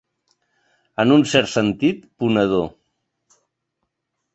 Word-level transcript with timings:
En 1.03 1.13
un 1.17 1.27
cert 1.35 1.53
sentit, 1.53 2.03
ponedor. 2.25 2.69